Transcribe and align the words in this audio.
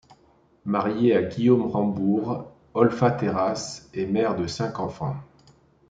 Mariée 0.65 1.15
à 1.15 1.21
Guillaume 1.21 1.61
Rambourg, 1.67 2.45
Olfa 2.73 3.11
Terras 3.11 3.83
est 3.93 4.07
mère 4.07 4.35
de 4.35 4.47
cinq 4.47 4.79
enfants. 4.79 5.15